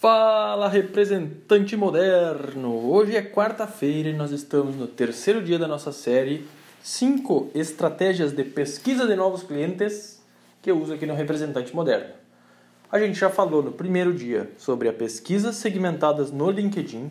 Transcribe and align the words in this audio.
Fala, 0.00 0.66
representante 0.66 1.76
moderno! 1.76 2.90
Hoje 2.90 3.14
é 3.14 3.20
quarta-feira 3.20 4.08
e 4.08 4.14
nós 4.14 4.30
estamos 4.30 4.74
no 4.74 4.86
terceiro 4.86 5.42
dia 5.42 5.58
da 5.58 5.68
nossa 5.68 5.92
série 5.92 6.48
5 6.82 7.50
estratégias 7.54 8.32
de 8.32 8.42
pesquisa 8.42 9.06
de 9.06 9.14
novos 9.14 9.42
clientes 9.42 10.18
que 10.62 10.70
eu 10.70 10.80
uso 10.80 10.94
aqui 10.94 11.04
no 11.04 11.12
representante 11.12 11.76
moderno. 11.76 12.14
A 12.90 12.98
gente 12.98 13.18
já 13.18 13.28
falou 13.28 13.62
no 13.62 13.72
primeiro 13.72 14.14
dia 14.14 14.50
sobre 14.56 14.88
a 14.88 14.92
pesquisa 14.94 15.52
segmentadas 15.52 16.32
no 16.32 16.50
LinkedIn, 16.50 17.10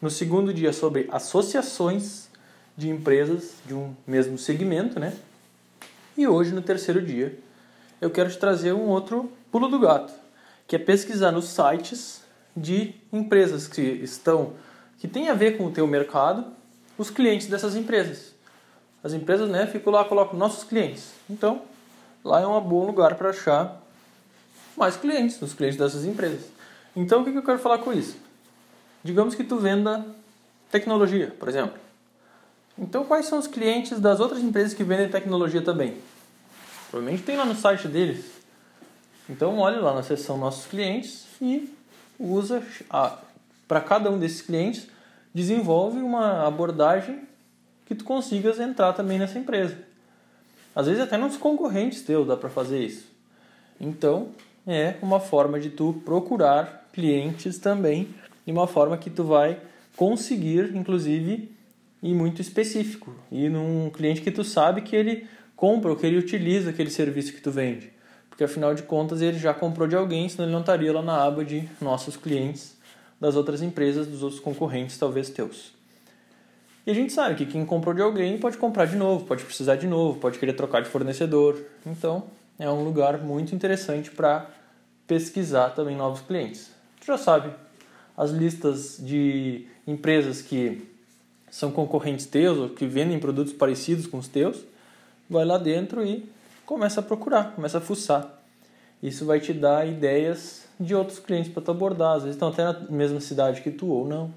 no 0.00 0.08
segundo 0.08 0.54
dia 0.54 0.72
sobre 0.72 1.08
associações 1.10 2.28
de 2.76 2.88
empresas 2.88 3.54
de 3.66 3.74
um 3.74 3.92
mesmo 4.06 4.38
segmento, 4.38 5.00
né? 5.00 5.14
E 6.16 6.28
hoje 6.28 6.52
no 6.52 6.62
terceiro 6.62 7.02
dia 7.02 7.36
eu 8.00 8.08
quero 8.08 8.30
te 8.30 8.38
trazer 8.38 8.72
um 8.72 8.86
outro 8.86 9.32
pulo 9.50 9.66
do 9.66 9.80
gato, 9.80 10.12
que 10.68 10.76
é 10.76 10.78
pesquisar 10.78 11.32
nos 11.32 11.46
sites 11.46 12.19
de 12.56 12.94
empresas 13.12 13.66
que 13.66 13.80
estão 13.80 14.54
que 14.98 15.08
tem 15.08 15.30
a 15.30 15.34
ver 15.34 15.56
com 15.56 15.66
o 15.66 15.70
teu 15.70 15.86
mercado, 15.86 16.44
os 16.98 17.08
clientes 17.08 17.46
dessas 17.46 17.74
empresas. 17.74 18.34
As 19.02 19.14
empresas, 19.14 19.48
né, 19.48 19.66
ficam 19.66 19.90
lá, 19.90 20.04
colocam 20.04 20.38
nossos 20.38 20.62
clientes. 20.62 21.12
Então, 21.28 21.62
lá 22.22 22.40
é 22.42 22.46
um 22.46 22.60
bom 22.60 22.84
lugar 22.84 23.14
para 23.14 23.30
achar 23.30 23.80
mais 24.76 24.96
clientes, 24.96 25.40
os 25.40 25.54
clientes 25.54 25.78
dessas 25.78 26.04
empresas. 26.04 26.44
Então, 26.94 27.22
o 27.22 27.24
que 27.24 27.30
eu 27.34 27.42
quero 27.42 27.58
falar 27.58 27.78
com 27.78 27.94
isso? 27.94 28.18
Digamos 29.02 29.34
que 29.34 29.42
tu 29.42 29.56
venda 29.56 30.04
tecnologia, 30.70 31.34
por 31.38 31.48
exemplo. 31.48 31.78
Então, 32.78 33.04
quais 33.04 33.24
são 33.24 33.38
os 33.38 33.46
clientes 33.46 33.98
das 33.98 34.20
outras 34.20 34.42
empresas 34.42 34.74
que 34.74 34.84
vendem 34.84 35.08
tecnologia 35.08 35.62
também? 35.62 35.96
Provavelmente 36.90 37.22
tem 37.22 37.36
lá 37.36 37.46
no 37.46 37.54
site 37.54 37.88
deles. 37.88 38.26
Então, 39.28 39.58
olhe 39.58 39.78
lá 39.78 39.94
na 39.94 40.02
seção 40.02 40.36
Nossos 40.36 40.66
Clientes 40.66 41.24
e 41.40 41.72
usa 42.20 42.62
para 43.66 43.80
cada 43.80 44.10
um 44.10 44.18
desses 44.18 44.42
clientes 44.42 44.86
desenvolve 45.34 45.98
uma 45.98 46.46
abordagem 46.46 47.22
que 47.86 47.94
tu 47.94 48.04
consigas 48.04 48.60
entrar 48.60 48.92
também 48.92 49.18
nessa 49.18 49.38
empresa. 49.38 49.78
Às 50.76 50.86
vezes 50.86 51.02
até 51.02 51.16
nos 51.16 51.36
concorrentes 51.36 52.02
teus 52.02 52.28
dá 52.28 52.36
para 52.36 52.50
fazer 52.50 52.84
isso. 52.84 53.08
Então, 53.80 54.28
é 54.66 54.96
uma 55.00 55.18
forma 55.18 55.58
de 55.58 55.70
tu 55.70 56.00
procurar 56.04 56.88
clientes 56.92 57.58
também, 57.58 58.14
de 58.44 58.52
uma 58.52 58.66
forma 58.66 58.98
que 58.98 59.08
tu 59.08 59.24
vai 59.24 59.58
conseguir, 59.96 60.76
inclusive, 60.76 61.50
e 62.02 62.14
muito 62.14 62.40
específico, 62.40 63.14
e 63.30 63.48
num 63.48 63.90
cliente 63.90 64.22
que 64.22 64.30
tu 64.30 64.44
sabe 64.44 64.82
que 64.82 64.94
ele 64.94 65.26
compra 65.56 65.90
ou 65.90 65.96
que 65.96 66.06
ele 66.06 66.18
utiliza 66.18 66.70
aquele 66.70 66.90
serviço 66.90 67.32
que 67.32 67.40
tu 67.40 67.50
vende 67.50 67.90
porque 68.40 68.44
afinal 68.44 68.74
de 68.74 68.84
contas 68.84 69.20
ele 69.20 69.38
já 69.38 69.52
comprou 69.52 69.86
de 69.86 69.94
alguém, 69.94 70.26
senão 70.26 70.46
ele 70.46 70.52
não 70.52 70.60
estaria 70.60 70.90
lá 70.90 71.02
na 71.02 71.22
aba 71.22 71.44
de 71.44 71.68
nossos 71.78 72.16
clientes 72.16 72.74
das 73.20 73.36
outras 73.36 73.60
empresas, 73.60 74.06
dos 74.06 74.22
outros 74.22 74.40
concorrentes, 74.40 74.96
talvez 74.96 75.28
teus. 75.28 75.72
E 76.86 76.90
a 76.90 76.94
gente 76.94 77.12
sabe 77.12 77.34
que 77.34 77.44
quem 77.44 77.66
comprou 77.66 77.92
de 77.92 78.00
alguém 78.00 78.38
pode 78.38 78.56
comprar 78.56 78.86
de 78.86 78.96
novo, 78.96 79.26
pode 79.26 79.44
precisar 79.44 79.76
de 79.76 79.86
novo, 79.86 80.18
pode 80.18 80.38
querer 80.38 80.54
trocar 80.54 80.80
de 80.80 80.88
fornecedor. 80.88 81.54
Então, 81.84 82.24
é 82.58 82.70
um 82.70 82.82
lugar 82.82 83.18
muito 83.18 83.54
interessante 83.54 84.10
para 84.10 84.48
pesquisar 85.06 85.74
também 85.74 85.94
novos 85.94 86.22
clientes. 86.22 86.70
Tu 86.98 87.08
já 87.08 87.18
sabe 87.18 87.50
as 88.16 88.30
listas 88.30 88.96
de 88.98 89.66
empresas 89.86 90.40
que 90.40 90.88
são 91.50 91.70
concorrentes 91.70 92.24
teus 92.24 92.56
ou 92.56 92.70
que 92.70 92.86
vendem 92.86 93.18
produtos 93.18 93.52
parecidos 93.52 94.06
com 94.06 94.16
os 94.16 94.28
teus, 94.28 94.64
vai 95.28 95.44
lá 95.44 95.58
dentro 95.58 96.02
e 96.02 96.39
começa 96.70 97.00
a 97.00 97.02
procurar, 97.02 97.52
começa 97.56 97.78
a 97.78 97.80
fuçar. 97.80 98.40
Isso 99.02 99.24
vai 99.24 99.40
te 99.40 99.52
dar 99.52 99.88
ideias 99.88 100.66
de 100.78 100.94
outros 100.94 101.18
clientes 101.18 101.52
para 101.52 101.60
tu 101.60 101.72
abordar. 101.72 102.18
Às 102.18 102.22
vezes 102.22 102.36
estão 102.36 102.50
até 102.50 102.62
na 102.62 102.86
mesma 102.88 103.20
cidade 103.20 103.60
que 103.60 103.72
tu 103.72 103.88
ou 103.88 104.06
não. 104.06 104.32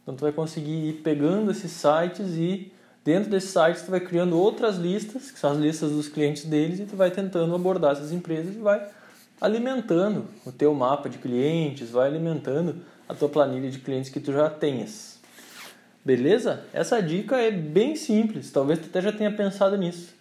Então 0.00 0.14
tu 0.14 0.20
vai 0.20 0.30
conseguir 0.30 0.88
ir 0.88 0.92
pegando 1.02 1.50
esses 1.50 1.72
sites 1.72 2.36
e 2.36 2.72
dentro 3.04 3.28
desses 3.28 3.50
sites 3.50 3.82
tu 3.82 3.90
vai 3.90 3.98
criando 3.98 4.38
outras 4.38 4.76
listas, 4.76 5.32
que 5.32 5.40
são 5.40 5.50
as 5.50 5.58
listas 5.58 5.90
dos 5.90 6.06
clientes 6.06 6.44
deles, 6.44 6.78
e 6.78 6.84
tu 6.84 6.94
vai 6.94 7.10
tentando 7.10 7.52
abordar 7.52 7.92
essas 7.92 8.12
empresas 8.12 8.54
e 8.54 8.58
vai 8.58 8.86
alimentando 9.40 10.26
o 10.46 10.52
teu 10.52 10.72
mapa 10.72 11.08
de 11.08 11.18
clientes, 11.18 11.90
vai 11.90 12.06
alimentando 12.06 12.76
a 13.08 13.14
tua 13.14 13.28
planilha 13.28 13.68
de 13.68 13.80
clientes 13.80 14.08
que 14.08 14.20
tu 14.20 14.32
já 14.32 14.48
tenhas. 14.48 15.18
Beleza? 16.04 16.62
Essa 16.72 17.02
dica 17.02 17.36
é 17.36 17.50
bem 17.50 17.96
simples, 17.96 18.52
talvez 18.52 18.78
tu 18.78 18.86
até 18.86 19.02
já 19.02 19.10
tenha 19.10 19.32
pensado 19.32 19.76
nisso. 19.76 20.14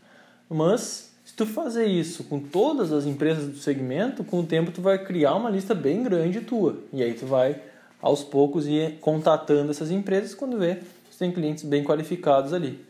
Mas 0.50 1.14
tu 1.36 1.46
fazer 1.46 1.86
isso 1.86 2.24
com 2.24 2.40
todas 2.40 2.92
as 2.92 3.06
empresas 3.06 3.48
do 3.48 3.58
segmento, 3.58 4.24
com 4.24 4.40
o 4.40 4.46
tempo 4.46 4.72
tu 4.72 4.82
vai 4.82 5.04
criar 5.04 5.36
uma 5.36 5.50
lista 5.50 5.76
bem 5.76 6.02
grande 6.04 6.42
tua. 6.42 6.78
E 6.94 7.04
aí 7.04 7.14
tu 7.14 7.26
vai 7.26 7.62
aos 8.02 8.24
poucos 8.24 8.68
ir 8.68 9.00
contatando 9.02 9.72
essas 9.72 9.92
empresas 9.92 10.34
quando 10.34 10.58
vê 10.58 10.80
que 11.10 11.18
tem 11.18 11.32
clientes 11.32 11.64
bem 11.64 11.84
qualificados 11.84 12.54
ali. 12.54 12.86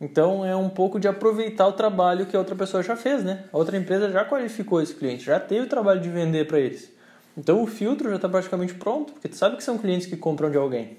Então 0.00 0.44
é 0.44 0.54
um 0.54 0.68
pouco 0.68 1.00
de 1.00 1.08
aproveitar 1.08 1.66
o 1.66 1.72
trabalho 1.72 2.26
que 2.26 2.36
a 2.36 2.38
outra 2.38 2.54
pessoa 2.54 2.82
já 2.82 2.94
fez, 2.94 3.24
né? 3.24 3.44
A 3.52 3.58
outra 3.58 3.76
empresa 3.76 4.10
já 4.10 4.24
qualificou 4.24 4.80
esse 4.80 4.94
cliente, 4.94 5.24
já 5.24 5.40
teve 5.40 5.66
o 5.66 5.68
trabalho 5.68 6.00
de 6.00 6.08
vender 6.08 6.46
para 6.46 6.60
eles. 6.60 6.92
Então 7.36 7.62
o 7.62 7.66
filtro 7.66 8.08
já 8.08 8.16
está 8.16 8.28
praticamente 8.28 8.74
pronto, 8.74 9.12
porque 9.12 9.28
tu 9.28 9.36
sabe 9.36 9.56
que 9.56 9.64
são 9.64 9.78
clientes 9.78 10.06
que 10.06 10.16
compram 10.16 10.50
de 10.50 10.56
alguém. 10.56 10.98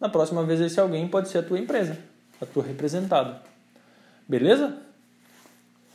Na 0.00 0.08
próxima 0.08 0.42
vez 0.42 0.60
esse 0.60 0.80
alguém 0.80 1.06
pode 1.06 1.28
ser 1.28 1.38
a 1.38 1.42
tua 1.42 1.58
empresa, 1.58 1.98
a 2.40 2.46
tua 2.46 2.62
representada. 2.62 3.42
Beleza? 4.26 4.89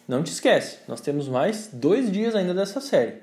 Não 0.08 0.22
te 0.22 0.32
esquece, 0.32 0.78
nós 0.88 1.02
temos 1.02 1.28
mais 1.28 1.68
dois 1.74 2.12
dias 2.12 2.36
ainda 2.36 2.54
dessa 2.54 2.80
série. 2.80 3.16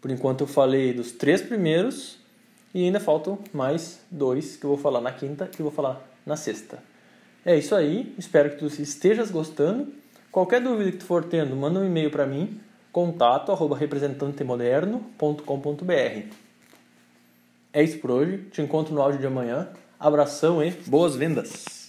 Por 0.00 0.10
enquanto 0.10 0.40
eu 0.40 0.46
falei 0.46 0.92
dos 0.92 1.12
três 1.12 1.40
primeiros 1.40 2.18
e 2.74 2.84
ainda 2.84 2.98
faltam 2.98 3.38
mais 3.52 4.00
dois 4.10 4.56
que 4.56 4.64
eu 4.64 4.70
vou 4.70 4.78
falar 4.78 5.00
na 5.00 5.12
quinta 5.12 5.48
e 5.56 5.62
vou 5.62 5.70
falar 5.70 6.02
na 6.26 6.36
sexta. 6.36 6.82
É 7.44 7.56
isso 7.56 7.76
aí, 7.76 8.12
espero 8.18 8.50
que 8.50 8.56
tu 8.56 8.66
estejas 8.66 9.30
gostando. 9.30 9.92
Qualquer 10.32 10.60
dúvida 10.60 10.90
que 10.90 10.98
tu 10.98 11.04
for 11.04 11.24
tendo, 11.24 11.54
manda 11.54 11.78
um 11.78 11.86
e-mail 11.86 12.10
para 12.10 12.26
mim, 12.26 12.60
contato 12.90 13.52
arroba 13.52 13.76
representantemoderno.com.br. 13.76 16.34
É 17.72 17.82
isso 17.82 17.98
por 18.00 18.10
hoje, 18.10 18.38
te 18.50 18.60
encontro 18.60 18.92
no 18.92 19.00
áudio 19.00 19.20
de 19.20 19.26
amanhã. 19.26 19.68
Abração 19.98 20.62
e 20.62 20.72
boas 20.86 21.14
vendas! 21.14 21.85